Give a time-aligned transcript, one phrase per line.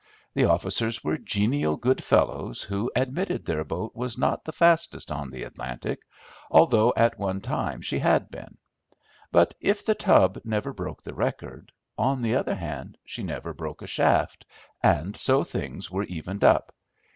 [0.33, 5.29] The officers were genial good fellows who admitted their boat was not the fastest on
[5.29, 5.99] the Atlantic,
[6.49, 8.57] although at one time she had been;
[9.31, 13.83] but if The Tub never broke the record, on the other hand, she never broke
[13.83, 14.43] a shaft,
[14.81, 16.73] and so things were evened up.